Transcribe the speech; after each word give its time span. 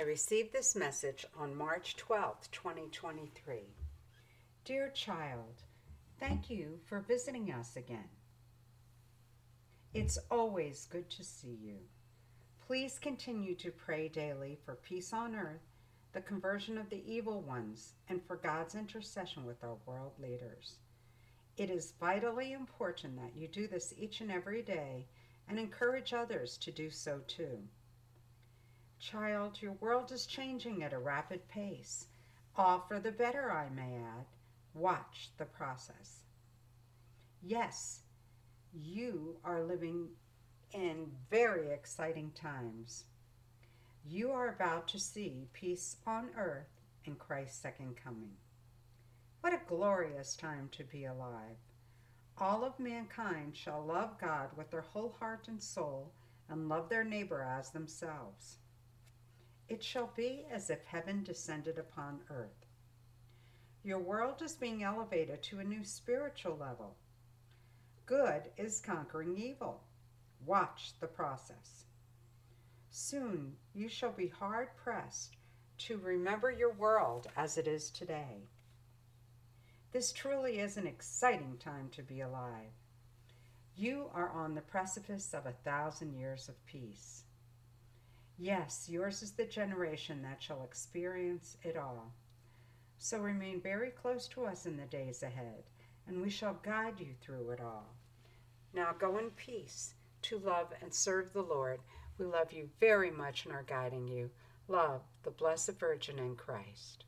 I 0.00 0.02
received 0.02 0.54
this 0.54 0.74
message 0.74 1.26
on 1.38 1.54
March 1.54 1.94
12, 1.98 2.50
2023. 2.50 3.58
Dear 4.64 4.88
child, 4.94 5.62
thank 6.18 6.48
you 6.48 6.78
for 6.86 7.00
visiting 7.00 7.52
us 7.52 7.76
again. 7.76 8.08
It's 9.92 10.16
always 10.30 10.88
good 10.90 11.10
to 11.10 11.22
see 11.22 11.58
you. 11.62 11.80
Please 12.66 12.98
continue 12.98 13.54
to 13.56 13.70
pray 13.70 14.08
daily 14.08 14.58
for 14.64 14.76
peace 14.76 15.12
on 15.12 15.34
earth, 15.34 15.68
the 16.14 16.22
conversion 16.22 16.78
of 16.78 16.88
the 16.88 17.04
evil 17.06 17.42
ones, 17.42 17.92
and 18.08 18.24
for 18.24 18.36
God's 18.36 18.74
intercession 18.74 19.44
with 19.44 19.62
our 19.62 19.76
world 19.84 20.12
leaders. 20.18 20.76
It 21.58 21.68
is 21.68 21.92
vitally 22.00 22.54
important 22.54 23.16
that 23.16 23.36
you 23.36 23.48
do 23.48 23.68
this 23.68 23.92
each 23.98 24.22
and 24.22 24.32
every 24.32 24.62
day 24.62 25.04
and 25.46 25.58
encourage 25.58 26.14
others 26.14 26.56
to 26.56 26.70
do 26.70 26.88
so 26.88 27.20
too. 27.26 27.58
Child, 29.00 29.62
your 29.62 29.72
world 29.72 30.12
is 30.12 30.26
changing 30.26 30.82
at 30.82 30.92
a 30.92 30.98
rapid 30.98 31.48
pace, 31.48 32.06
all 32.54 32.80
for 32.86 33.00
the 33.00 33.10
better, 33.10 33.50
I 33.50 33.70
may 33.70 33.96
add. 33.96 34.26
Watch 34.74 35.30
the 35.38 35.46
process. 35.46 36.20
Yes, 37.42 38.00
you 38.74 39.38
are 39.42 39.62
living 39.62 40.08
in 40.74 41.10
very 41.30 41.70
exciting 41.70 42.30
times. 42.32 43.04
You 44.06 44.30
are 44.32 44.48
about 44.48 44.86
to 44.88 45.00
see 45.00 45.48
peace 45.54 45.96
on 46.06 46.28
earth 46.36 46.68
in 47.06 47.14
Christ's 47.14 47.58
second 47.58 47.96
coming. 47.96 48.36
What 49.40 49.54
a 49.54 49.60
glorious 49.66 50.36
time 50.36 50.68
to 50.72 50.84
be 50.84 51.06
alive. 51.06 51.56
All 52.36 52.64
of 52.64 52.78
mankind 52.78 53.56
shall 53.56 53.82
love 53.82 54.20
God 54.20 54.50
with 54.56 54.70
their 54.70 54.82
whole 54.82 55.16
heart 55.18 55.48
and 55.48 55.62
soul 55.62 56.12
and 56.50 56.68
love 56.68 56.90
their 56.90 57.04
neighbor 57.04 57.42
as 57.42 57.70
themselves. 57.70 58.58
It 59.70 59.84
shall 59.84 60.10
be 60.16 60.46
as 60.50 60.68
if 60.68 60.84
heaven 60.84 61.22
descended 61.22 61.78
upon 61.78 62.22
earth. 62.28 62.66
Your 63.84 64.00
world 64.00 64.42
is 64.42 64.56
being 64.56 64.82
elevated 64.82 65.44
to 65.44 65.60
a 65.60 65.64
new 65.64 65.84
spiritual 65.84 66.56
level. 66.56 66.96
Good 68.04 68.50
is 68.56 68.80
conquering 68.80 69.38
evil. 69.38 69.84
Watch 70.44 70.94
the 70.98 71.06
process. 71.06 71.84
Soon 72.90 73.54
you 73.72 73.88
shall 73.88 74.10
be 74.10 74.26
hard 74.26 74.70
pressed 74.76 75.36
to 75.78 75.98
remember 75.98 76.50
your 76.50 76.72
world 76.72 77.28
as 77.36 77.56
it 77.56 77.68
is 77.68 77.90
today. 77.90 78.48
This 79.92 80.10
truly 80.10 80.58
is 80.58 80.78
an 80.78 80.88
exciting 80.88 81.58
time 81.58 81.90
to 81.92 82.02
be 82.02 82.20
alive. 82.20 82.72
You 83.76 84.10
are 84.14 84.30
on 84.30 84.56
the 84.56 84.62
precipice 84.62 85.32
of 85.32 85.46
a 85.46 85.52
thousand 85.64 86.18
years 86.18 86.48
of 86.48 86.66
peace. 86.66 87.22
Yes, 88.42 88.88
yours 88.88 89.22
is 89.22 89.32
the 89.32 89.44
generation 89.44 90.22
that 90.22 90.42
shall 90.42 90.64
experience 90.64 91.58
it 91.62 91.76
all. 91.76 92.14
So 92.96 93.18
remain 93.18 93.60
very 93.60 93.90
close 93.90 94.26
to 94.28 94.46
us 94.46 94.64
in 94.64 94.78
the 94.78 94.86
days 94.86 95.22
ahead, 95.22 95.64
and 96.06 96.22
we 96.22 96.30
shall 96.30 96.54
guide 96.62 97.00
you 97.00 97.12
through 97.20 97.50
it 97.50 97.60
all. 97.60 97.94
Now 98.72 98.94
go 98.98 99.18
in 99.18 99.28
peace 99.32 99.92
to 100.22 100.38
love 100.38 100.68
and 100.80 100.94
serve 100.94 101.34
the 101.34 101.42
Lord. 101.42 101.80
We 102.16 102.24
love 102.24 102.50
you 102.50 102.70
very 102.80 103.10
much 103.10 103.44
and 103.44 103.54
are 103.54 103.62
guiding 103.62 104.08
you. 104.08 104.30
Love 104.68 105.02
the 105.22 105.32
Blessed 105.32 105.78
Virgin 105.78 106.18
and 106.18 106.38
Christ. 106.38 107.04